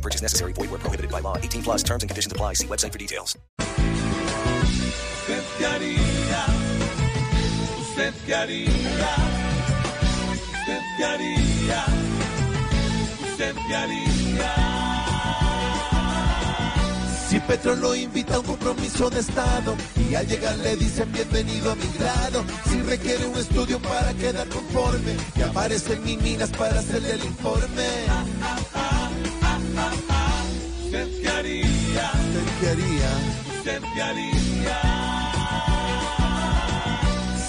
[0.00, 0.52] Purchase necessary.
[0.54, 1.36] Void where prohibited by law.
[1.36, 2.54] 18 plus terms and conditions apply.
[2.54, 3.36] See website for details.
[7.80, 8.48] Usted usted
[13.22, 14.80] usted usted.
[17.30, 19.76] Si Petro lo invita a un compromiso de Estado
[20.10, 24.48] y al llegar le dicen bienvenido a mi grado, si requiere un estudio para quedar
[24.48, 27.86] conforme y aparecen mis minas para hacerle el informe.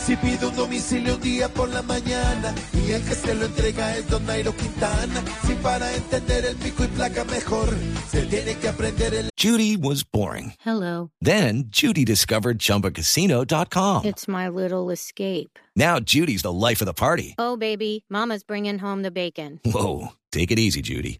[0.06, 3.96] Si pido un domicilio un día por la mañana y el que se lo entrega
[3.96, 7.70] es Don Nairo Quintana, si para entender el pico y placa mejor
[8.10, 10.54] se tiene que aprender el Judy was boring.
[10.66, 11.12] Hello.
[11.22, 14.04] Then Judy discovered ChumbaCasino.com.
[14.04, 15.58] It's my little escape.
[15.78, 17.36] Now Judy's the life of the party.
[17.38, 19.62] Oh, baby, Mama's bringing home the bacon.
[19.64, 21.20] Whoa, take it easy, Judy.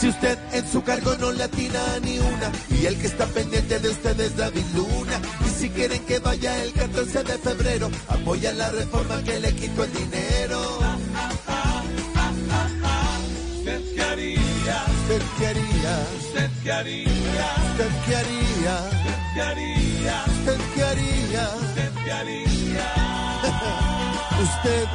[0.00, 3.78] Si usted en su cargo no le atina ni una, y el que está pendiente
[3.80, 5.20] de usted es David Luna.
[5.44, 9.84] Y si quieren que vaya el 14 de febrero, apoya la reforma que le quitó
[9.84, 10.78] el dinero.
[13.58, 17.04] Usted qué haría, usted qué haría, usted qué haría,
[17.68, 22.94] usted qué haría, usted qué haría, usted qué haría, usted qué haría,
[24.42, 24.86] usted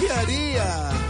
[0.00, 1.09] qué haría.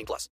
[0.01, 0.29] 18 plus.